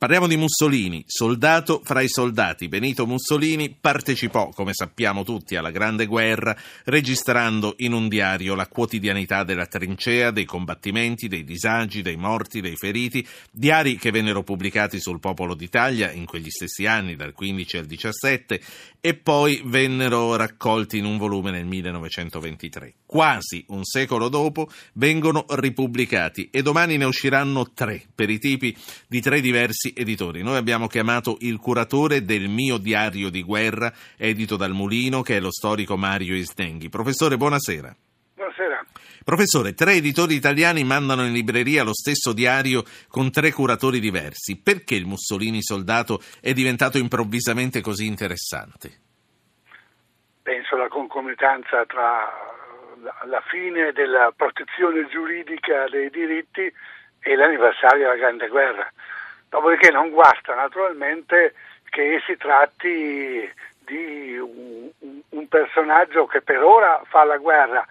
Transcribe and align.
Parliamo 0.00 0.26
di 0.26 0.38
Mussolini, 0.38 1.04
soldato 1.06 1.82
fra 1.84 2.00
i 2.00 2.08
soldati. 2.08 2.68
Benito 2.68 3.06
Mussolini 3.06 3.76
partecipò, 3.78 4.48
come 4.48 4.72
sappiamo 4.72 5.24
tutti, 5.24 5.56
alla 5.56 5.70
Grande 5.70 6.06
Guerra, 6.06 6.56
registrando 6.84 7.74
in 7.80 7.92
un 7.92 8.08
diario 8.08 8.54
la 8.54 8.66
quotidianità 8.66 9.44
della 9.44 9.66
trincea, 9.66 10.30
dei 10.30 10.46
combattimenti, 10.46 11.28
dei 11.28 11.44
disagi, 11.44 12.00
dei 12.00 12.16
morti, 12.16 12.62
dei 12.62 12.76
feriti, 12.76 13.28
diari 13.50 13.98
che 13.98 14.10
vennero 14.10 14.42
pubblicati 14.42 14.98
sul 14.98 15.20
Popolo 15.20 15.54
d'Italia 15.54 16.10
in 16.10 16.24
quegli 16.24 16.48
stessi 16.48 16.86
anni, 16.86 17.14
dal 17.14 17.34
15 17.34 17.76
al 17.76 17.84
17, 17.84 18.60
e 19.02 19.14
poi 19.16 19.60
vennero 19.66 20.34
raccolti 20.34 20.96
in 20.96 21.04
un 21.04 21.18
volume 21.18 21.50
nel 21.50 21.66
1923. 21.66 22.94
Quasi 23.10 23.64
un 23.70 23.82
secolo 23.82 24.28
dopo 24.28 24.68
vengono 24.92 25.44
ripubblicati 25.48 26.48
e 26.52 26.62
domani 26.62 26.96
ne 26.96 27.06
usciranno 27.06 27.72
tre, 27.72 28.04
per 28.14 28.30
i 28.30 28.38
tipi 28.38 28.72
di 29.08 29.20
tre 29.20 29.40
diversi 29.40 29.92
editori. 29.96 30.44
Noi 30.44 30.56
abbiamo 30.56 30.86
chiamato 30.86 31.36
il 31.40 31.58
curatore 31.58 32.24
del 32.24 32.48
mio 32.48 32.76
diario 32.76 33.28
di 33.28 33.42
guerra, 33.42 33.92
edito 34.16 34.54
dal 34.54 34.70
Mulino, 34.70 35.22
che 35.22 35.38
è 35.38 35.40
lo 35.40 35.50
storico 35.50 35.96
Mario 35.96 36.36
Isnenghi. 36.36 36.88
Professore, 36.88 37.36
buonasera. 37.36 37.96
Buonasera. 38.36 38.86
Professore, 39.24 39.74
tre 39.74 39.94
editori 39.94 40.36
italiani 40.36 40.84
mandano 40.84 41.26
in 41.26 41.32
libreria 41.32 41.82
lo 41.82 41.94
stesso 41.94 42.32
diario 42.32 42.84
con 43.08 43.32
tre 43.32 43.50
curatori 43.50 43.98
diversi. 43.98 44.56
Perché 44.56 44.94
il 44.94 45.06
Mussolini 45.06 45.64
soldato 45.64 46.22
è 46.40 46.52
diventato 46.52 46.96
improvvisamente 46.96 47.80
così 47.80 48.06
interessante? 48.06 48.92
Penso 50.42 50.76
alla 50.76 50.86
concomitanza 50.86 51.84
tra 51.86 52.49
la 53.24 53.40
fine 53.46 53.92
della 53.92 54.32
protezione 54.36 55.06
giuridica 55.08 55.88
dei 55.88 56.10
diritti 56.10 56.72
e 57.20 57.36
l'anniversario 57.36 58.04
della 58.04 58.16
Grande 58.16 58.48
Guerra. 58.48 58.90
Dopodiché 59.48 59.90
non 59.90 60.10
guasta 60.10 60.54
naturalmente 60.54 61.54
che 61.88 62.22
si 62.24 62.36
tratti 62.36 63.52
di 63.78 64.38
un, 64.38 64.88
un, 65.28 65.48
personaggio 65.48 66.26
che 66.26 66.40
per 66.40 66.62
ora 66.62 67.02
fa 67.06 67.24
la 67.24 67.36
guerra, 67.36 67.84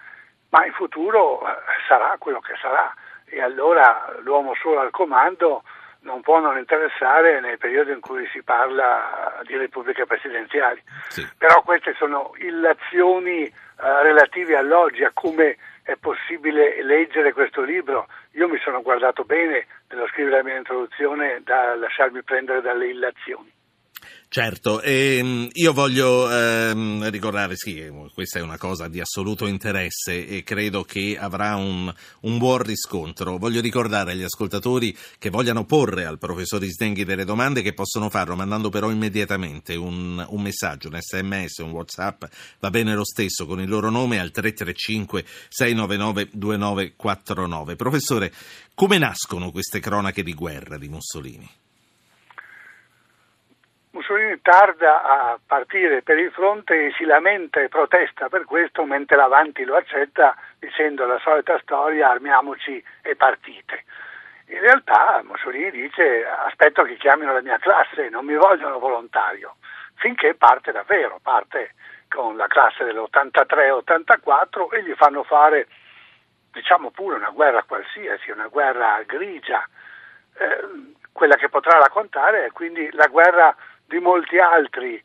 ma 0.48 0.64
in 0.64 0.72
futuro 0.72 1.46
eh, 1.46 1.54
sarà 1.86 2.16
quello 2.18 2.40
che 2.40 2.54
sarà 2.60 2.92
e 3.26 3.40
allora 3.40 4.16
l'uomo 4.22 4.54
solo 4.54 4.80
al 4.80 4.90
comando 4.90 5.62
non 6.02 6.20
può 6.22 6.40
non 6.40 6.56
interessare 6.56 7.40
nel 7.40 7.58
periodo 7.58 7.92
in 7.92 8.00
cui 8.00 8.26
si 8.32 8.42
parla 8.42 9.40
di 9.46 9.56
repubbliche 9.56 10.06
presidenziali. 10.06 10.82
Sì. 11.08 11.26
Però 11.36 11.62
queste 11.62 11.94
sono 11.98 12.32
illazioni 12.38 13.44
eh, 13.44 13.52
relative 13.76 14.56
all'oggi, 14.56 15.04
a 15.04 15.10
come 15.12 15.56
è 15.82 15.96
possibile 15.96 16.82
leggere 16.82 17.32
questo 17.32 17.62
libro. 17.62 18.06
Io 18.32 18.48
mi 18.48 18.58
sono 18.58 18.82
guardato 18.82 19.24
bene 19.24 19.66
nello 19.88 20.06
scrivere 20.08 20.36
la 20.36 20.42
mia 20.44 20.56
introduzione 20.56 21.40
da 21.42 21.74
lasciarmi 21.74 22.22
prendere 22.22 22.60
dalle 22.60 22.86
illazioni. 22.86 23.52
Certo, 24.32 24.80
ehm, 24.80 25.48
io 25.54 25.72
voglio 25.72 26.30
ehm, 26.30 27.10
ricordare, 27.10 27.56
sì, 27.56 27.84
questa 28.14 28.38
è 28.38 28.42
una 28.42 28.58
cosa 28.58 28.86
di 28.86 29.00
assoluto 29.00 29.44
interesse 29.48 30.24
e 30.24 30.44
credo 30.44 30.84
che 30.84 31.18
avrà 31.18 31.56
un, 31.56 31.92
un, 32.20 32.38
buon 32.38 32.58
riscontro. 32.58 33.38
Voglio 33.38 33.60
ricordare 33.60 34.12
agli 34.12 34.22
ascoltatori 34.22 34.96
che 35.18 35.30
vogliano 35.30 35.64
porre 35.64 36.04
al 36.04 36.18
professor 36.18 36.62
Isdenghi 36.62 37.02
delle 37.02 37.24
domande 37.24 37.60
che 37.60 37.72
possono 37.72 38.08
farlo 38.08 38.36
mandando 38.36 38.68
però 38.68 38.88
immediatamente 38.92 39.74
un, 39.74 40.24
un, 40.24 40.40
messaggio, 40.40 40.86
un 40.86 40.98
sms, 41.00 41.58
un 41.58 41.72
whatsapp, 41.72 42.22
va 42.60 42.70
bene 42.70 42.94
lo 42.94 43.04
stesso, 43.04 43.46
con 43.46 43.60
il 43.60 43.68
loro 43.68 43.90
nome 43.90 44.20
al 44.20 44.30
335 44.30 45.24
699 45.48 46.28
2949. 46.30 47.74
Professore, 47.74 48.32
come 48.76 48.96
nascono 48.96 49.50
queste 49.50 49.80
cronache 49.80 50.22
di 50.22 50.34
guerra 50.34 50.78
di 50.78 50.88
Mussolini? 50.88 51.50
Mussolini 53.92 54.40
tarda 54.40 55.02
a 55.02 55.38
partire 55.44 56.02
per 56.02 56.16
il 56.18 56.30
fronte 56.30 56.86
e 56.86 56.92
si 56.96 57.04
lamenta 57.04 57.60
e 57.60 57.68
protesta 57.68 58.28
per 58.28 58.44
questo, 58.44 58.84
mentre 58.84 59.16
l'avanti 59.16 59.64
lo 59.64 59.74
accetta 59.74 60.36
dicendo 60.60 61.06
la 61.06 61.18
solita 61.18 61.58
storia 61.58 62.10
armiamoci 62.10 62.82
e 63.02 63.16
partite. 63.16 63.84
In 64.46 64.60
realtà 64.60 65.20
Mussolini 65.24 65.70
dice 65.72 66.24
aspetto 66.24 66.82
che 66.84 66.96
chiamino 66.96 67.32
la 67.32 67.42
mia 67.42 67.58
classe, 67.58 68.08
non 68.08 68.24
mi 68.24 68.34
vogliono 68.34 68.78
volontario, 68.78 69.56
finché 69.96 70.34
parte 70.34 70.70
davvero, 70.70 71.18
parte 71.20 71.74
con 72.08 72.36
la 72.36 72.46
classe 72.46 72.84
dell'83-84 72.84 74.72
e 74.72 74.82
gli 74.84 74.94
fanno 74.94 75.24
fare, 75.24 75.66
diciamo 76.52 76.90
pure, 76.90 77.16
una 77.16 77.30
guerra 77.30 77.64
qualsiasi, 77.64 78.30
una 78.30 78.48
guerra 78.48 79.02
grigia. 79.04 79.66
Eh, 80.34 80.94
quella 81.12 81.34
che 81.36 81.48
potrà 81.48 81.78
raccontare 81.78 82.46
è 82.46 82.52
quindi 82.52 82.88
la 82.92 83.06
guerra 83.08 83.54
di 83.90 83.98
molti 83.98 84.38
altri, 84.38 84.94
eh, 84.94 85.02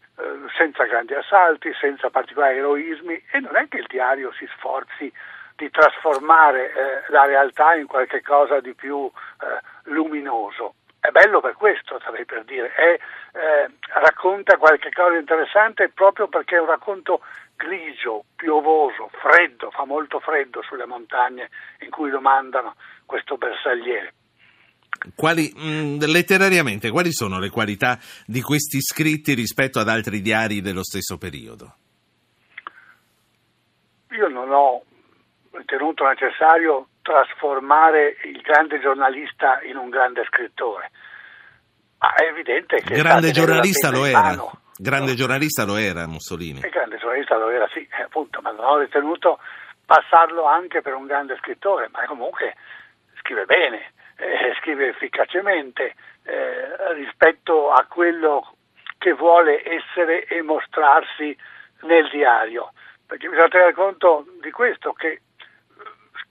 senza 0.56 0.84
grandi 0.84 1.16
assalti, 1.16 1.74
senza 1.74 2.12
particolari 2.12 2.60
eroismi 2.60 3.20
e 3.32 3.40
non 3.40 3.56
è 3.56 3.68
che 3.68 3.78
il 3.78 3.88
diario 3.88 4.32
si 4.34 4.48
sforzi 4.56 5.12
di 5.56 5.72
trasformare 5.72 6.70
eh, 6.70 7.04
la 7.08 7.26
realtà 7.26 7.74
in 7.74 7.88
qualche 7.88 8.22
cosa 8.22 8.60
di 8.60 8.76
più 8.76 9.06
eh, 9.08 9.60
luminoso. 9.86 10.76
È 11.00 11.10
bello 11.10 11.40
per 11.40 11.54
questo, 11.54 12.00
sarei 12.00 12.26
per 12.26 12.44
dire, 12.44 12.72
è, 12.76 13.00
eh, 13.34 13.72
racconta 14.02 14.58
qualche 14.58 14.92
cosa 14.92 15.18
interessante 15.18 15.90
proprio 15.90 16.28
perché 16.28 16.58
è 16.58 16.60
un 16.60 16.68
racconto 16.68 17.22
grigio, 17.56 18.26
piovoso, 18.36 19.10
freddo, 19.14 19.72
fa 19.72 19.86
molto 19.86 20.20
freddo 20.20 20.62
sulle 20.62 20.86
montagne 20.86 21.50
in 21.80 21.90
cui 21.90 22.12
lo 22.12 22.22
mandano 22.22 22.76
questo 23.08 23.36
bersagliere. 23.38 24.14
Quali, 25.16 25.52
mh, 25.56 25.68
mm, 25.68 26.00
letterariamente, 26.06 26.90
quali 26.90 27.12
sono 27.12 27.40
le 27.40 27.50
qualità 27.50 28.00
di 28.26 28.42
questi 28.42 28.82
scritti 28.82 29.34
rispetto 29.34 29.80
ad 29.80 29.90
altri 29.90 30.22
diari 30.22 30.62
dello 30.62 30.84
stesso 30.84 31.18
periodo? 31.18 31.76
Io 34.12 34.28
non 34.28 34.52
ho 34.52 34.84
ritenuto 35.52 36.08
necessario 36.08 36.88
trasformare 37.02 38.18
il 38.24 38.42
grande 38.42 38.80
giornalista 38.80 39.62
in 39.64 39.78
un 39.78 39.90
grande 39.90 40.24
scrittore. 40.26 40.92
Ma 42.00 42.14
è 42.14 42.26
evidente 42.26 42.82
che... 42.82 42.96
Grande 42.96 43.32
giornalista 43.32 43.90
lo 43.90 44.06
era. 44.06 44.36
Grande 44.78 45.12
no? 45.12 45.18
giornalista 45.18 45.64
lo 45.66 45.76
era 45.76 46.08
Mussolini. 46.08 46.60
Il 46.60 46.70
grande 46.70 46.98
giornalista 46.98 47.38
lo 47.38 47.50
era, 47.50 47.68
sì, 47.74 47.88
appunto, 48.04 48.42
ma 48.42 48.52
non 48.52 48.66
ho 48.66 48.78
ritenuto 48.80 49.40
passarlo 49.86 50.46
anche 50.46 50.82
per 50.82 50.94
un 50.94 51.06
grande 51.06 51.38
scrittore, 51.38 51.90
ma 51.92 52.06
comunque 52.06 52.56
scrive 53.20 53.46
bene, 53.46 53.94
eh, 54.18 54.56
scrive 54.60 54.88
efficacemente 54.88 55.96
eh, 56.24 56.94
rispetto 56.94 57.72
a 57.72 57.86
quello 57.86 58.56
che 58.98 59.14
vuole 59.14 59.62
essere 59.64 60.26
e 60.26 60.42
mostrarsi 60.42 61.36
nel 61.82 62.10
diario. 62.10 62.72
Perché 63.06 63.28
bisogna 63.30 63.50
tenere 63.50 63.74
conto 63.74 64.26
di 64.42 64.52
questo, 64.52 64.94
che 64.94 65.22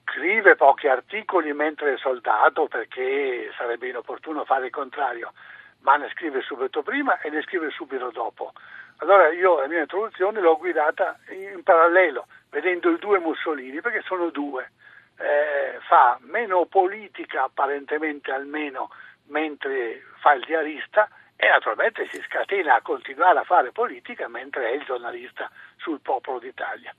scrive 0.06 0.56
pochi 0.56 0.88
articoli 0.88 1.52
mentre 1.52 1.94
è 1.94 1.98
soldato 1.98 2.66
perché 2.66 3.50
sarebbe 3.56 3.88
inopportuno 3.88 4.44
fare 4.44 4.66
il 4.66 4.72
contrario, 4.72 5.32
ma 5.80 5.96
ne 5.96 6.08
scrive 6.10 6.40
subito 6.42 6.82
prima 6.82 7.20
e 7.20 7.30
ne 7.30 7.42
scrive 7.42 7.70
subito 7.70 8.10
dopo. 8.10 8.52
Allora 8.98 9.28
io 9.30 9.60
la 9.60 9.66
mia 9.66 9.80
introduzione 9.80 10.40
l'ho 10.40 10.56
guidata 10.56 11.18
in 11.30 11.62
parallelo, 11.62 12.26
vedendo 12.50 12.90
i 12.90 12.98
due 12.98 13.18
Mussolini, 13.18 13.80
perché 13.80 14.02
sono 14.02 14.30
due 14.30 14.70
eh, 15.18 15.78
fa 15.86 16.18
meno 16.22 16.66
politica 16.66 17.44
apparentemente 17.44 18.30
almeno 18.30 18.90
mentre 19.26 20.02
fa 20.20 20.32
il 20.32 20.44
diarista 20.44 21.08
e 21.36 21.48
naturalmente 21.48 22.08
si 22.10 22.20
scatena 22.22 22.76
a 22.76 22.82
continuare 22.82 23.38
a 23.38 23.44
fare 23.44 23.72
politica 23.72 24.28
mentre 24.28 24.70
è 24.70 24.74
il 24.74 24.84
giornalista 24.84 25.50
sul 25.76 26.00
popolo 26.00 26.38
d'Italia. 26.38 26.94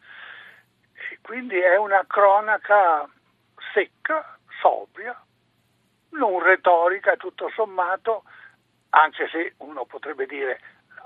E 1.12 1.20
quindi 1.22 1.58
è 1.58 1.76
una 1.78 2.04
cronaca 2.08 3.08
secca, 3.74 4.38
sobria, 4.62 5.20
non 6.12 6.42
retorica 6.42 7.16
tutto 7.16 7.50
sommato, 7.50 8.24
anche 8.90 9.28
se 9.30 9.54
uno 9.58 9.86
potrebbe 9.86 10.26
dire 10.26 10.60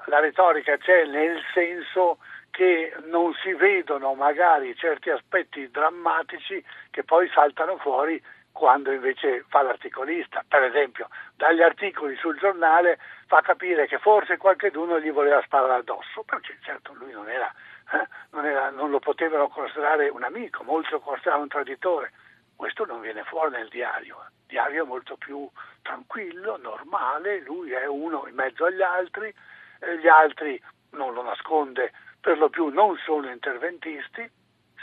la 0.05 0.19
retorica 0.19 0.77
c'è 0.77 1.05
nel 1.05 1.39
senso 1.53 2.19
che 2.59 2.93
non 3.05 3.33
si 3.35 3.53
vedono 3.53 4.15
magari 4.15 4.75
certi 4.75 5.09
aspetti 5.09 5.71
drammatici 5.71 6.61
che 6.91 7.05
poi 7.05 7.29
saltano 7.29 7.77
fuori 7.77 8.21
quando 8.51 8.91
invece 8.91 9.45
fa 9.47 9.61
l'articolista. 9.61 10.43
Per 10.45 10.63
esempio, 10.63 11.07
dagli 11.37 11.61
articoli 11.61 12.17
sul 12.17 12.37
giornale 12.37 12.99
fa 13.27 13.39
capire 13.39 13.87
che 13.87 13.97
forse 13.99 14.35
qualcuno 14.35 14.99
gli 14.99 15.09
voleva 15.09 15.41
sparare 15.43 15.79
addosso, 15.79 16.23
perché 16.23 16.57
certo 16.61 16.91
lui 16.95 17.13
non, 17.13 17.29
era, 17.29 17.49
eh, 17.93 18.05
non, 18.31 18.45
era, 18.45 18.69
non 18.71 18.89
lo 18.89 18.99
potevano 18.99 19.47
considerare 19.47 20.09
un 20.09 20.23
amico, 20.23 20.61
molti 20.63 20.91
lo 20.91 21.01
un 21.37 21.47
traditore. 21.47 22.11
Questo 22.57 22.83
non 22.83 22.99
viene 22.99 23.23
fuori 23.23 23.51
nel 23.51 23.69
diario. 23.69 24.17
Il 24.19 24.47
diario 24.47 24.83
è 24.83 24.85
molto 24.85 25.15
più 25.15 25.49
tranquillo, 25.81 26.57
normale, 26.57 27.39
lui 27.39 27.71
è 27.71 27.85
uno 27.85 28.25
in 28.27 28.35
mezzo 28.35 28.65
agli 28.65 28.81
altri, 28.81 29.33
eh, 29.79 29.97
gli 29.99 30.09
altri 30.09 30.61
non 30.91 31.13
lo 31.13 31.21
nasconde, 31.21 31.93
per 32.19 32.37
lo 32.37 32.49
più 32.49 32.67
non 32.67 32.97
sono 32.97 33.29
interventisti, 33.29 34.29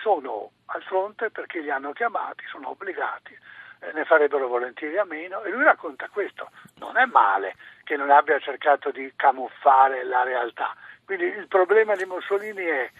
sono 0.00 0.50
al 0.66 0.82
fronte 0.82 1.30
perché 1.30 1.60
li 1.60 1.70
hanno 1.70 1.92
chiamati, 1.92 2.44
sono 2.48 2.70
obbligati, 2.70 3.36
eh, 3.80 3.92
ne 3.92 4.04
farebbero 4.04 4.48
volentieri 4.48 4.98
a 4.98 5.04
meno 5.04 5.42
e 5.42 5.50
lui 5.50 5.64
racconta 5.64 6.08
questo. 6.08 6.50
Non 6.76 6.96
è 6.96 7.04
male 7.06 7.56
che 7.84 7.96
non 7.96 8.10
abbia 8.10 8.38
cercato 8.38 8.90
di 8.90 9.12
camuffare 9.16 10.04
la 10.04 10.22
realtà. 10.22 10.74
Quindi 11.04 11.26
il 11.26 11.46
problema 11.46 11.94
di 11.94 12.04
Mussolini 12.04 12.64
è 12.64 12.90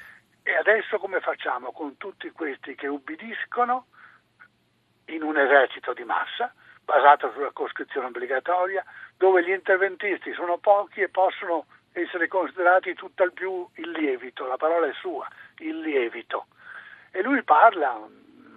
e 0.47 0.55
adesso 0.55 0.99
come 0.99 1.19
facciamo 1.19 1.73
con 1.73 1.97
tutti 1.97 2.31
questi 2.31 2.77
che 2.77 2.87
ubbidiscono 2.87 3.87
in 5.07 5.25
un 5.25 5.37
esercito 5.37 5.93
di 5.93 6.05
massa 6.05 6.55
basato 6.85 7.33
sulla 7.33 7.51
coscrizione 7.51 8.07
obbligatoria, 8.07 8.85
dove 9.17 9.43
gli 9.43 9.51
interventisti 9.51 10.33
sono 10.35 10.59
pochi 10.59 11.01
e 11.01 11.09
possono 11.09 11.67
essere 12.01 12.29
considerati 12.29 12.95
tutt'al 12.95 13.33
più 13.33 13.67
il 13.75 13.91
lievito, 13.91 14.47
la 14.47 14.57
parola 14.57 14.87
è 14.87 14.93
sua, 14.95 15.27
il 15.59 15.81
lievito. 15.81 16.47
E 17.11 17.23
lui 17.23 17.43
parla, 17.43 17.99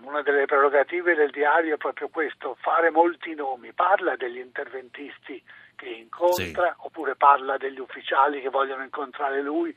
una 0.02 0.22
delle 0.22 0.46
prerogative 0.46 1.16
del 1.16 1.32
diario 1.32 1.76
è 1.76 1.78
proprio 1.78 2.10
questo, 2.10 2.58
fare 2.60 2.90
molti 2.90 3.34
nomi, 3.36 3.72
parla 3.72 4.16
degli 4.16 4.40
interventisti 4.40 5.42
che 5.76 5.88
incontra, 5.88 6.76
sì. 6.76 6.86
oppure 6.86 7.16
parla 7.16 7.58
degli 7.58 7.80
ufficiali 7.80 8.42
che 8.42 8.50
vogliono 8.50 8.84
incontrare 8.84 9.42
lui, 9.42 9.74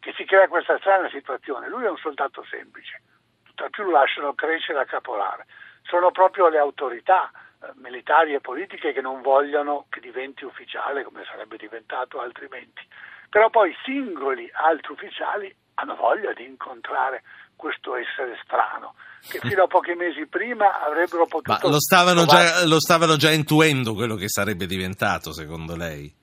che 0.00 0.12
si 0.16 0.24
crea 0.24 0.48
questa 0.48 0.76
strana 0.78 1.08
situazione. 1.10 1.68
Lui 1.68 1.84
è 1.84 1.90
un 1.90 1.96
soldato 1.96 2.44
semplice, 2.44 3.00
tutt'al 3.44 3.70
più 3.70 3.84
lo 3.84 3.92
lasciano 3.92 4.34
crescere 4.34 4.80
a 4.80 4.84
caporale. 4.84 5.46
Sono 5.82 6.10
proprio 6.10 6.48
le 6.48 6.58
autorità 6.58 7.30
militari 7.76 8.34
e 8.34 8.40
politiche 8.40 8.92
che 8.92 9.00
non 9.00 9.22
vogliono 9.22 9.86
che 9.88 10.00
diventi 10.00 10.44
ufficiale 10.44 11.04
come 11.04 11.24
sarebbe 11.24 11.56
diventato 11.56 12.20
altrimenti. 12.20 12.86
Però 13.28 13.50
poi 13.50 13.74
singoli 13.84 14.48
altri 14.52 14.92
ufficiali 14.92 15.54
hanno 15.74 15.96
voglia 15.96 16.32
di 16.32 16.44
incontrare 16.44 17.22
questo 17.56 17.96
essere 17.96 18.38
strano 18.44 18.94
che 19.28 19.38
fino 19.40 19.64
a 19.64 19.66
pochi 19.66 19.94
mesi 19.94 20.26
prima 20.26 20.82
avrebbero 20.84 21.26
potuto... 21.26 21.58
Ma 21.62 21.70
lo 21.70 21.80
stavano, 21.80 22.26
già, 22.26 22.64
lo 22.66 22.78
stavano 22.78 23.16
già 23.16 23.30
intuendo 23.30 23.94
quello 23.94 24.16
che 24.16 24.28
sarebbe 24.28 24.66
diventato 24.66 25.32
secondo 25.32 25.74
lei? 25.74 26.22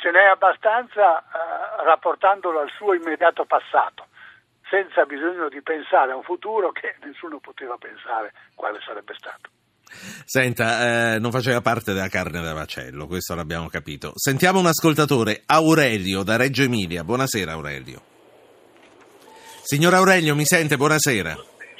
ce 0.00 0.10
n'è 0.10 0.24
abbastanza 0.24 1.20
eh, 1.20 1.84
rapportandolo 1.84 2.60
al 2.60 2.70
suo 2.74 2.94
immediato 2.94 3.44
passato, 3.44 4.06
senza 4.70 5.04
bisogno 5.04 5.48
di 5.48 5.60
pensare 5.60 6.12
a 6.12 6.16
un 6.16 6.22
futuro 6.22 6.70
che 6.70 6.94
nessuno 7.02 7.40
poteva 7.40 7.76
pensare 7.76 8.32
quale 8.54 8.78
sarebbe 8.80 9.12
stato. 9.18 9.50
Senta, 10.24 11.14
eh, 11.14 11.18
non 11.18 11.32
faceva 11.32 11.60
parte 11.60 11.92
della 11.92 12.08
carne 12.08 12.40
da 12.40 12.54
macello, 12.54 13.08
questo 13.08 13.34
l'abbiamo 13.34 13.68
capito. 13.68 14.12
Sentiamo 14.14 14.60
un 14.60 14.66
ascoltatore, 14.66 15.42
Aurelio 15.46 16.22
da 16.22 16.36
Reggio 16.36 16.62
Emilia. 16.62 17.02
Buonasera 17.02 17.50
Aurelio. 17.50 18.00
Signor 19.62 19.94
Aurelio, 19.94 20.36
mi 20.36 20.46
sente? 20.46 20.76
Buonasera. 20.76 21.34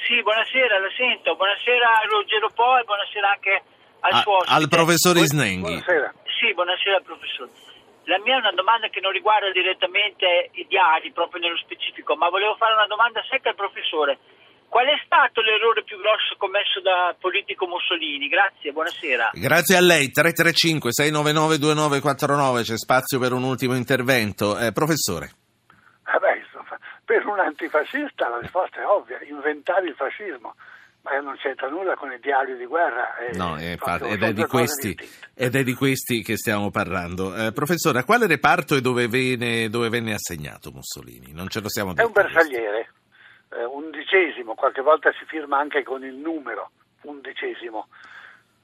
Sì, 0.05 0.21
buonasera, 0.21 0.79
la 0.79 0.91
sento. 0.95 1.35
Buonasera 1.35 1.87
a 1.87 2.03
Ruggero 2.11 2.49
Po 2.53 2.77
e 2.77 2.83
buonasera 2.83 3.31
anche 3.31 3.63
al 4.01 4.11
a, 4.11 4.21
suo 4.21 4.35
ospite. 4.35 4.53
Al 4.53 4.67
professor 4.67 5.17
Isnenghi. 5.17 5.61
Buonasera. 5.61 6.13
Sì, 6.39 6.53
buonasera 6.53 6.99
professore. 6.99 7.70
La 8.11 8.19
mia 8.19 8.35
è 8.35 8.43
una 8.43 8.51
domanda 8.51 8.89
che 8.89 8.99
non 8.99 9.13
riguarda 9.15 9.49
direttamente 9.55 10.49
i 10.59 10.67
diari, 10.67 11.13
proprio 11.13 11.39
nello 11.39 11.55
specifico, 11.55 12.17
ma 12.17 12.27
volevo 12.27 12.57
fare 12.59 12.73
una 12.73 12.85
domanda 12.85 13.23
secca 13.23 13.47
al 13.47 13.55
professore. 13.55 14.19
Qual 14.67 14.85
è 14.85 14.99
stato 15.05 15.39
l'errore 15.39 15.85
più 15.87 15.95
grosso 15.95 16.35
commesso 16.35 16.81
da 16.81 17.15
politico 17.17 17.67
Mussolini? 17.67 18.27
Grazie, 18.27 18.73
buonasera. 18.73 19.29
Grazie 19.31 19.77
a 19.77 19.79
lei. 19.79 20.11
335-699-2949, 20.11 22.67
c'è 22.67 22.75
spazio 22.75 23.17
per 23.17 23.31
un 23.31 23.43
ultimo 23.43 23.75
intervento. 23.79 24.59
Eh, 24.59 24.73
professore. 24.73 25.31
Eh 26.03 26.19
beh, 26.19 26.43
insomma, 26.43 26.77
per 27.05 27.25
un 27.25 27.39
antifascista 27.39 28.27
la 28.27 28.39
risposta 28.39 28.81
è 28.81 28.85
ovvia, 28.85 29.23
inventare 29.23 29.87
il 29.87 29.95
fascismo 29.95 30.55
ma 31.03 31.19
non 31.19 31.35
c'entra 31.37 31.67
nulla 31.67 31.95
con 31.95 32.11
il 32.11 32.19
diario 32.19 32.55
di 32.55 32.65
guerra. 32.65 33.15
È 33.15 33.35
no, 33.35 33.55
è 33.55 33.71
infatti, 33.71 34.05
ed, 34.05 34.21
è 34.21 34.47
questi, 34.47 34.95
ed, 35.33 35.55
è 35.55 35.63
di 35.63 35.73
questi, 35.73 36.21
che 36.21 36.37
stiamo 36.37 36.69
parlando. 36.69 37.35
Eh, 37.35 37.51
professore, 37.51 37.99
a 37.99 38.03
quale 38.03 38.27
reparto 38.27 38.75
e 38.75 38.81
dove 38.81 39.07
venne, 39.07 39.69
dove 39.69 39.89
venne, 39.89 40.13
assegnato 40.13 40.71
Mussolini? 40.71 41.33
Non 41.33 41.47
ce 41.47 41.61
lo 41.61 41.69
siamo 41.69 41.93
detto. 41.93 42.03
È 42.03 42.05
un 42.05 42.13
bersagliere, 42.13 42.91
eh, 43.49 43.63
undicesimo, 43.63 44.53
qualche 44.53 44.81
volta 44.81 45.11
si 45.13 45.25
firma 45.25 45.57
anche 45.57 45.83
con 45.83 46.03
il 46.03 46.15
numero, 46.15 46.71
undicesimo. 47.01 47.87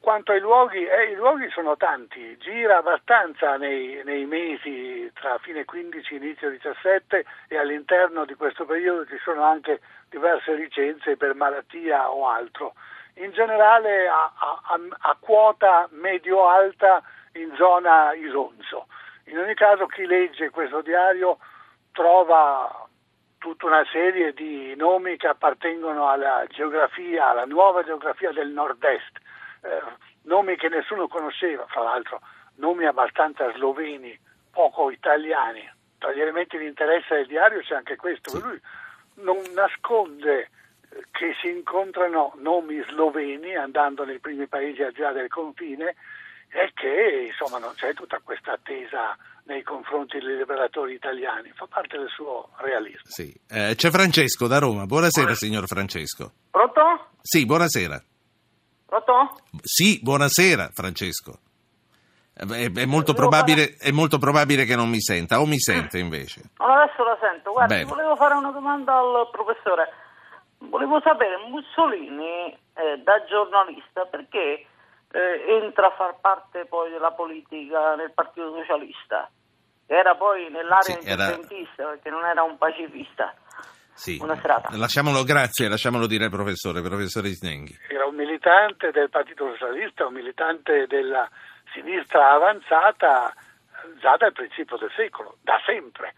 Quanto 0.08 0.32
ai 0.32 0.40
luoghi, 0.40 0.86
eh, 0.86 1.12
i 1.12 1.16
luoghi 1.16 1.50
sono 1.50 1.76
tanti, 1.76 2.38
gira 2.38 2.78
abbastanza 2.78 3.58
nei, 3.58 4.02
nei, 4.06 4.26
mesi 4.26 5.12
tra 5.14 5.38
fine 5.40 5.66
15 5.66 6.14
e 6.14 6.16
inizio 6.16 6.50
17 6.50 7.26
e 7.50 7.58
all'interno 7.58 8.24
di 8.24 8.34
questo 8.36 8.64
periodo 8.64 9.06
ci 9.06 9.18
sono 9.22 9.44
anche 9.44 9.82
diverse 10.08 10.54
licenze 10.54 11.18
per 11.18 11.36
malattia 11.36 12.10
o 12.10 12.26
altro. 12.26 12.76
In 13.16 13.32
generale 13.34 14.08
a, 14.08 14.32
a, 14.34 14.80
a 14.98 15.18
quota 15.20 15.90
medio-alta 15.92 17.04
in 17.34 17.54
zona 17.58 18.14
Isonzo. 18.14 18.88
In 19.26 19.38
ogni 19.40 19.56
caso 19.56 19.88
chi 19.88 20.06
legge 20.06 20.52
questo 20.52 20.80
diario 20.80 21.38
trova 21.92 22.88
tutta 23.40 23.66
una 23.66 23.86
serie 23.92 24.32
di 24.32 24.74
nomi 24.78 25.18
che 25.18 25.28
appartengono 25.28 26.08
alla 26.08 26.46
geografia, 26.48 27.28
alla 27.28 27.46
nuova 27.46 27.84
geografia 27.84 28.32
del 28.32 28.52
nord-est 28.52 29.26
nomi 30.24 30.56
che 30.56 30.70
nessuno 30.70 31.08
conosceva, 31.08 31.66
fra 31.68 31.84
l'altro 31.84 32.22
nomi 32.56 32.86
abbastanza 32.86 33.52
sloveni, 33.54 34.18
poco 34.52 34.90
italiani. 34.92 35.70
Tra 35.98 36.14
gli 36.14 36.22
elementi 36.22 36.58
di 36.58 36.66
interesse 36.66 37.16
del 37.16 37.28
diario 37.28 37.62
c'è 37.62 37.76
anche 37.76 37.96
questo, 37.96 38.30
sì. 38.30 38.42
lui 38.42 38.60
non 39.16 39.42
nasconde 39.54 40.40
eh, 40.42 41.04
che 41.12 41.36
si 41.42 41.50
incontrano 41.50 42.34
nomi 42.38 42.84
sloveni 42.90 43.56
andando 43.56 44.06
nei 44.06 44.20
primi 44.20 44.48
paesi 44.48 44.84
al 44.84 44.92
di 44.92 45.02
là 45.02 45.12
del 45.12 45.28
confine 45.28 45.96
e 46.50 46.72
che 46.74 47.28
insomma 47.28 47.58
non 47.58 47.74
c'è 47.76 47.94
tutta 47.94 48.20
questa 48.24 48.54
attesa 48.54 49.18
nei 49.46 49.64
confronti 49.64 50.20
dei 50.20 50.38
liberatori 50.38 50.94
italiani, 50.94 51.52
fa 51.56 51.68
parte 51.68 51.98
del 51.98 52.10
suo 52.10 52.50
realismo. 52.58 53.06
Sì. 53.06 53.34
Eh, 53.50 53.74
c'è 53.76 53.90
Francesco 53.90 54.46
da 54.48 54.60
Roma, 54.60 54.86
buonasera 54.86 55.26
Buona... 55.26 55.38
signor 55.38 55.68
Francesco. 55.68 56.32
Pronto? 56.52 57.10
Sì, 57.22 57.46
buonasera. 57.46 58.02
Pronto? 58.88 59.36
Sì, 59.64 60.00
buonasera 60.02 60.70
Francesco. 60.74 61.40
È, 62.34 62.46
è, 62.72 62.86
molto 62.86 63.14
probabile, 63.14 63.76
è, 63.78 63.92
molto 63.92 64.18
probabile, 64.18 64.64
che 64.64 64.76
non 64.76 64.88
mi 64.90 65.02
senta, 65.02 65.42
o 65.42 65.46
mi 65.46 65.60
sente 65.60 65.98
invece? 65.98 66.52
adesso 66.58 67.04
la 67.04 67.18
sento. 67.20 67.52
Guarda, 67.52 67.84
volevo 67.84 68.16
fare 68.16 68.36
una 68.36 68.52
domanda 68.52 68.96
al 68.98 69.28
professore. 69.32 69.92
Volevo 70.60 71.02
sapere, 71.02 71.36
Mussolini, 71.50 72.56
eh, 72.76 72.98
da 73.04 73.26
giornalista, 73.26 74.06
perché 74.06 74.66
eh, 75.12 75.62
entra 75.64 75.88
a 75.88 75.96
far 75.98 76.16
parte 76.22 76.66
poi 76.66 76.90
della 76.92 77.12
politica 77.12 77.96
nel 77.96 78.12
Partito 78.14 78.54
Socialista? 78.54 79.30
Era 79.86 80.16
poi 80.16 80.50
nell'area 80.50 80.82
sì, 80.84 81.10
indipendentista, 81.10 81.82
era... 81.82 81.90
perché 81.92 82.10
non 82.10 82.24
era 82.24 82.44
un 82.44 82.58
pacifista. 82.58 83.34
Sì. 83.98 84.18
Buona 84.18 84.40
serata. 84.40 84.70
Lasciamolo, 84.78 85.24
grazie, 85.24 85.68
lasciamolo 85.68 86.06
dire 86.06 86.26
al 86.26 86.30
professore, 86.30 86.82
professore 86.82 87.30
Isnenghi. 87.30 87.76
Era 87.90 88.06
un 88.06 88.14
militante 88.14 88.92
del 88.92 89.10
Partito 89.10 89.50
Socialista, 89.50 90.06
un 90.06 90.14
militante 90.14 90.86
della 90.86 91.28
sinistra 91.74 92.30
avanzata 92.30 93.34
già 94.00 94.16
dal 94.18 94.34
principio 94.34 94.78
del 94.78 94.92
secolo, 94.96 95.38
da 95.42 95.60
sempre. 95.66 96.14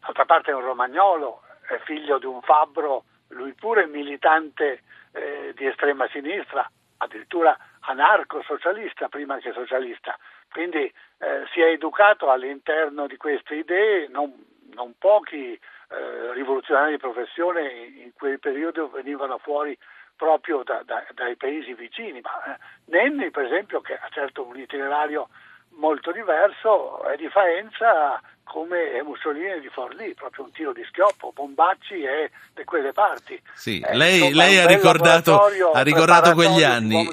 D'altra 0.00 0.24
parte 0.24 0.50
è 0.50 0.54
un 0.54 0.62
romagnolo, 0.62 1.42
è 1.68 1.78
figlio 1.84 2.18
di 2.18 2.26
un 2.26 2.42
fabbro, 2.42 3.04
lui 3.28 3.54
pure 3.54 3.86
militante 3.86 4.82
eh, 5.12 5.52
di 5.54 5.66
estrema 5.66 6.08
sinistra, 6.08 6.68
addirittura 6.96 7.56
anarco-socialista 7.78 9.06
prima 9.08 9.38
che 9.38 9.52
socialista. 9.52 10.18
Quindi 10.50 10.82
eh, 10.82 11.46
si 11.52 11.60
è 11.60 11.66
educato 11.66 12.28
all'interno 12.28 13.06
di 13.06 13.16
queste 13.16 13.54
idee, 13.54 14.08
non, 14.08 14.34
non 14.74 14.94
pochi 14.98 15.56
eh, 15.90 16.32
rivoluzionari 16.34 16.92
di 16.92 16.98
professione 16.98 17.68
in 18.02 18.12
quel 18.14 18.38
periodo 18.38 18.88
venivano 18.88 19.38
fuori 19.38 19.76
proprio 20.16 20.62
da, 20.62 20.82
da, 20.84 21.04
dai 21.14 21.36
paesi 21.36 21.74
vicini, 21.74 22.20
ma 22.20 22.54
eh, 22.54 22.58
Nenni 22.86 23.30
per 23.30 23.44
esempio 23.44 23.80
che 23.80 23.94
ha 23.94 24.08
certo 24.10 24.44
un 24.44 24.56
itinerario 24.56 25.28
molto 25.76 26.12
diverso 26.12 27.02
è 27.04 27.16
di 27.16 27.28
Faenza 27.28 28.20
come 28.50 29.00
Mussolini 29.04 29.60
di 29.60 29.68
Forlì, 29.68 30.12
proprio 30.14 30.44
un 30.44 30.50
tiro 30.50 30.72
di 30.72 30.82
schioppo, 30.88 31.30
Bombacci 31.32 32.02
e 32.02 32.30
da 32.52 32.64
quelle 32.64 32.92
parti. 32.92 33.40
Sì, 33.54 33.78
eh, 33.78 33.96
lei, 33.96 34.18
insomma, 34.18 34.44
lei 34.44 34.58
ha, 34.58 34.66
ricordato, 34.66 35.40
ha 35.72 35.82
ricordato 35.82 36.34
quegli 36.34 36.64
anni. 36.64 37.08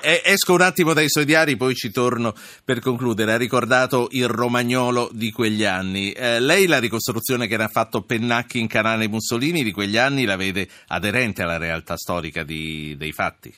Esco 0.00 0.54
un 0.54 0.60
attimo 0.62 0.92
dai 0.92 1.08
suoi 1.08 1.24
diari, 1.24 1.56
poi 1.56 1.76
ci 1.76 1.92
torno 1.92 2.34
per 2.64 2.80
concludere. 2.80 3.32
Ha 3.32 3.36
ricordato 3.36 4.08
il 4.10 4.26
romagnolo 4.26 5.08
di 5.12 5.30
quegli 5.30 5.64
anni. 5.64 6.10
Eh, 6.10 6.40
lei 6.40 6.66
la 6.66 6.80
ricostruzione 6.80 7.46
che 7.46 7.56
ne 7.56 7.64
ha 7.64 7.68
fatto 7.68 8.02
Pennacchi 8.02 8.58
in 8.58 8.66
canale 8.66 9.06
Mussolini 9.06 9.62
di 9.62 9.70
quegli 9.70 9.96
anni 9.96 10.24
la 10.24 10.36
vede 10.36 10.66
aderente 10.88 11.42
alla 11.42 11.58
realtà 11.58 11.96
storica 11.96 12.42
di, 12.42 12.96
dei 12.96 13.12
fatti? 13.12 13.54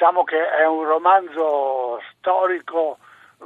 Diciamo 0.00 0.24
che 0.24 0.48
è 0.48 0.66
un 0.66 0.84
romanzo 0.84 2.00
storico 2.16 2.96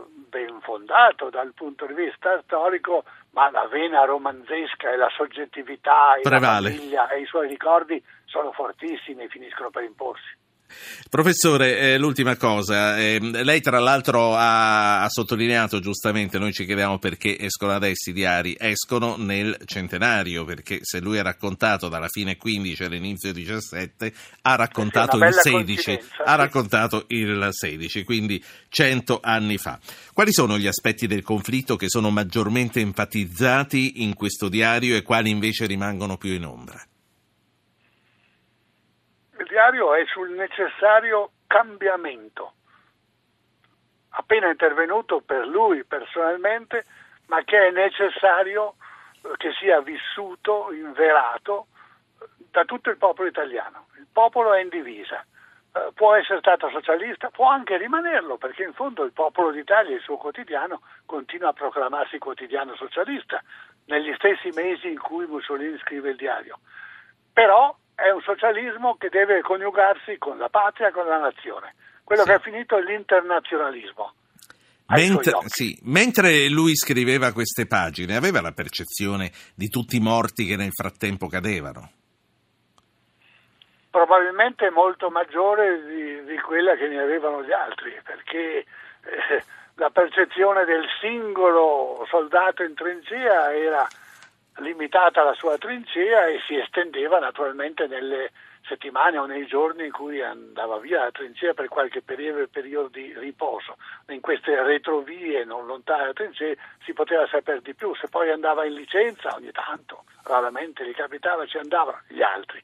ben 0.06 0.61
fondato 0.61 1.28
dal 1.28 1.52
punto 1.52 1.84
di 1.84 1.94
vista 1.94 2.40
storico, 2.44 3.02
ma 3.30 3.50
la 3.50 3.66
vena 3.66 4.04
romanzesca 4.04 4.92
e 4.92 4.96
la 4.96 5.11
soggettività 5.16 6.14
e 6.14 6.20
la 6.30 6.38
famiglia 6.38 7.08
e 7.08 7.23
i 7.23 7.26
suoi 7.26 7.49
ricordi 7.49 8.00
sono 8.26 8.52
fortissimi 8.52 9.25
e 9.25 9.28
finiscono 9.28 9.70
per 9.70 9.82
imporsi. 9.82 10.44
Professore, 11.09 11.78
eh, 11.78 11.99
l'ultima 11.99 12.37
cosa, 12.37 12.99
eh, 12.99 13.21
lei 13.21 13.61
tra 13.61 13.78
l'altro 13.78 14.35
ha, 14.35 15.02
ha, 15.02 15.09
sottolineato 15.09 15.78
giustamente, 15.78 16.38
noi 16.38 16.52
ci 16.52 16.64
chiediamo 16.64 16.99
perché 16.99 17.38
escono 17.38 17.73
adesso 17.73 18.11
i 18.11 18.12
diari, 18.12 18.56
escono 18.59 19.16
nel 19.16 19.56
centenario, 19.64 20.44
perché 20.44 20.80
se 20.83 21.00
lui 21.00 21.18
ha 21.18 21.23
raccontato 21.23 21.88
dalla 21.88 22.09
fine 22.09 22.37
15 22.37 22.85
all'inizio 22.85 23.33
17, 23.33 24.12
ha 24.42 24.54
raccontato 24.56 25.16
il 25.16 25.33
16, 25.33 26.00
ha 26.25 26.35
raccontato 26.35 27.04
il 27.09 27.49
16, 27.50 28.02
quindi 28.02 28.42
100 28.68 29.21
anni 29.23 29.56
fa. 29.56 29.78
Quali 30.12 30.33
sono 30.33 30.59
gli 30.59 30.66
aspetti 30.66 31.06
del 31.06 31.23
conflitto 31.23 31.76
che 31.76 31.88
sono 31.88 32.11
maggiormente 32.11 32.80
enfatizzati 32.80 34.02
in 34.02 34.14
questo 34.14 34.49
diario 34.49 34.97
e 34.97 35.02
quali 35.02 35.30
invece 35.30 35.66
rimangono 35.66 36.16
più 36.16 36.33
in 36.33 36.44
ombra? 36.44 36.85
Diario 39.47 39.95
è 39.95 40.05
sul 40.07 40.31
necessario 40.31 41.31
cambiamento, 41.47 42.53
appena 44.11 44.49
intervenuto 44.49 45.21
per 45.21 45.47
lui 45.47 45.85
personalmente, 45.85 46.85
ma 47.27 47.43
che 47.43 47.69
è 47.69 47.71
necessario 47.71 48.75
eh, 49.23 49.31
che 49.37 49.53
sia 49.59 49.81
vissuto, 49.81 50.73
inverato 50.73 51.67
da 52.51 52.65
tutto 52.65 52.91
il 52.91 52.97
popolo 52.97 53.29
italiano. 53.29 53.87
Il 53.99 54.07
popolo 54.13 54.53
è 54.53 54.61
in 54.61 54.69
divisa, 54.69 55.25
eh, 55.73 55.91
può 55.95 56.15
essere 56.15 56.39
stato 56.39 56.69
socialista, 56.71 57.31
può 57.31 57.49
anche 57.49 57.77
rimanerlo, 57.77 58.37
perché 58.37 58.63
in 58.63 58.73
fondo 58.73 59.05
il 59.05 59.13
popolo 59.13 59.51
d'Italia, 59.51 59.95
il 59.95 60.03
suo 60.03 60.17
quotidiano, 60.17 60.83
continua 61.07 61.49
a 61.49 61.53
proclamarsi 61.53 62.19
quotidiano 62.19 62.77
socialista, 62.77 63.43
negli 63.87 64.13
stessi 64.15 64.51
mesi 64.55 64.89
in 64.89 64.99
cui 64.99 65.27
Mussolini 65.27 65.77
scrive 65.79 66.11
il 66.11 66.17
diario. 66.17 66.59
Però 67.33 67.77
è 67.95 68.11
un 68.11 68.21
socialismo 68.23 68.97
che 68.97 69.09
deve 69.09 69.41
coniugarsi 69.43 70.19
con 70.19 70.39
la 70.39 70.49
patria 70.49 70.89
e 70.89 70.93
con 70.93 71.07
la 71.07 71.19
nazione. 71.19 71.75
Quello 72.03 72.23
sì. 72.23 72.29
che 72.29 72.35
è 72.35 72.41
finito 72.41 72.77
è 72.77 72.83
l'internazionalismo. 72.83 74.13
Mentre, 74.87 75.33
sì, 75.47 75.79
mentre, 75.85 76.49
lui 76.51 76.77
scriveva 76.77 77.33
queste 77.33 77.67
pagine, 77.67 78.17
aveva 78.17 78.43
la 78.43 78.53
percezione 78.53 79.31
di 79.55 79.69
tutti 79.69 79.97
i 79.97 80.01
morti 80.01 80.45
che 80.45 80.57
nel 80.57 80.73
frattempo 80.73 81.27
cadevano? 81.27 81.91
Probabilmente 83.89 84.69
molto 84.71 85.09
maggiore 85.09 85.85
di, 85.87 86.25
di 86.25 86.39
quella 86.39 86.75
che 86.77 86.89
ne 86.89 87.01
avevano 87.01 87.43
gli 87.43 87.53
altri, 87.53 87.99
perché 88.05 88.59
eh, 88.59 89.45
la 89.77 89.89
percezione 89.89 90.67
del 90.67 90.85
singolo 91.01 92.05
soldato 92.11 92.63
in 92.63 92.75
trincea 92.75 93.55
era 93.55 93.89
limitata 94.58 95.23
alla 95.23 95.34
sua 95.34 95.58
trincea 95.58 96.26
e 96.26 96.40
si 96.46 96.56
estendeva 96.56 97.18
naturalmente 97.18 97.87
nelle 97.87 98.30
settimane 98.66 99.18
o 99.18 99.26
nei 99.26 99.46
giorni 99.46 99.87
in 99.87 99.92
cui 99.92 100.23
andava 100.23 100.78
via 100.78 101.02
la 101.04 101.11
trincea 101.11 101.52
per 101.54 101.68
qualche 101.68 102.02
periodo, 102.02 102.46
periodo 102.49 102.88
di 102.88 103.12
riposo. 103.18 103.76
In 104.08 104.20
queste 104.20 104.62
retrovie 104.62 105.44
non 105.44 105.66
lontane 105.66 106.00
dalla 106.00 106.12
trincea 106.12 106.54
si 106.84 106.92
poteva 106.92 107.26
sapere 107.26 107.61
di 107.61 107.75
più, 107.75 107.94
se 107.94 108.08
poi 108.08 108.30
andava 108.30 108.64
in 108.64 108.75
licenza 108.75 109.34
ogni 109.34 109.50
tanto, 109.50 110.04
raramente 110.25 110.87
gli 110.87 110.94
capitava, 110.94 111.46
ci 111.46 111.58
andavano 111.58 112.00
gli 112.08 112.23
altri. 112.23 112.62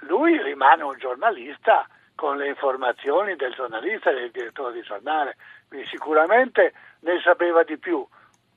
Lui 0.00 0.40
rimane 0.42 0.82
un 0.82 0.96
giornalista 0.98 1.86
con 2.14 2.36
le 2.36 2.48
informazioni 2.48 3.36
del 3.36 3.54
giornalista 3.54 4.10
e 4.10 4.14
del 4.14 4.30
direttore 4.30 4.74
di 4.74 4.82
giornale, 4.82 5.36
quindi 5.68 5.86
sicuramente 5.88 6.74
ne 7.00 7.20
sapeva 7.22 7.62
di 7.62 7.78
più. 7.78 8.06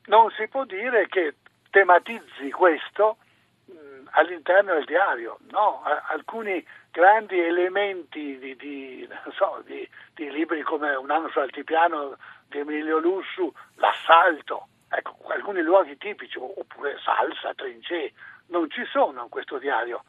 Non 0.05 0.29
si 0.31 0.49
può 0.49 0.65
dire 0.65 1.07
che 1.07 1.35
tematizzi 1.73 2.51
questo 2.51 3.17
mh, 3.65 3.73
all'interno 4.11 4.75
del 4.75 4.85
diario, 4.85 5.39
no? 5.49 5.81
alcuni 6.09 6.63
grandi 6.91 7.39
elementi 7.39 8.37
di, 8.37 8.55
di, 8.55 9.09
so, 9.35 9.63
di, 9.65 9.87
di, 10.13 10.29
libri 10.29 10.61
come 10.61 10.93
Un 10.93 11.09
anno 11.09 11.29
su 11.29 11.39
altipiano 11.39 12.15
di 12.47 12.59
Emilio 12.59 12.99
Lussu, 12.99 13.51
l'assalto, 13.77 14.67
ecco, 14.87 15.17
alcuni 15.29 15.61
luoghi 15.61 15.97
tipici, 15.97 16.37
oppure 16.37 16.99
salsa, 17.03 17.55
trincee, 17.55 18.13
non 18.47 18.69
ci 18.69 18.85
sono 18.85 19.23
in 19.23 19.29
questo 19.29 19.57
diario. 19.57 20.03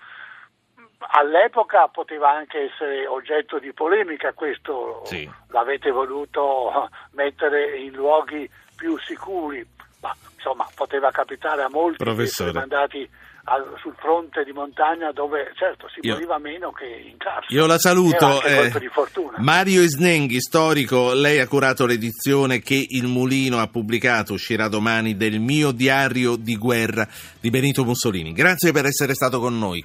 All'epoca 0.98 1.88
poteva 1.88 2.30
anche 2.30 2.70
essere 2.72 3.06
oggetto 3.06 3.58
di 3.58 3.72
polemica, 3.72 4.34
questo 4.34 5.02
sì. 5.06 5.28
l'avete 5.48 5.90
voluto 5.90 6.90
mettere 7.12 7.78
in 7.78 7.92
luoghi 7.94 8.50
più 8.76 8.98
sicuri, 8.98 9.66
ma 10.04 10.14
insomma 10.34 10.68
poteva 10.74 11.10
capitare 11.10 11.62
a 11.62 11.70
molti 11.70 12.04
Professore. 12.04 12.52
che 12.52 12.58
mandati 12.58 13.08
al, 13.44 13.74
sul 13.80 13.94
fronte 13.98 14.44
di 14.44 14.52
montagna 14.52 15.10
dove 15.12 15.52
certo 15.54 15.88
si 15.88 16.00
Io... 16.02 16.12
moriva 16.12 16.38
meno 16.38 16.70
che 16.72 16.84
in 16.84 17.16
carcere. 17.16 17.54
Io 17.54 17.66
la 17.66 17.78
saluto. 17.78 18.42
Eh, 18.42 18.70
Mario 19.38 19.82
Isnenghi, 19.82 20.40
storico, 20.40 21.14
lei 21.14 21.40
ha 21.40 21.48
curato 21.48 21.86
l'edizione 21.86 22.60
che 22.60 22.86
Il 22.88 23.06
Mulino 23.06 23.58
ha 23.58 23.66
pubblicato, 23.68 24.34
uscirà 24.34 24.68
domani, 24.68 25.16
del 25.16 25.40
mio 25.40 25.72
diario 25.72 26.36
di 26.36 26.56
guerra 26.56 27.08
di 27.40 27.48
Benito 27.50 27.84
Mussolini. 27.84 28.32
Grazie 28.32 28.72
per 28.72 28.84
essere 28.84 29.14
stato 29.14 29.40
con 29.40 29.58
noi. 29.58 29.82